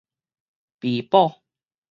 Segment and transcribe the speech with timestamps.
[0.79, 1.35] 被捕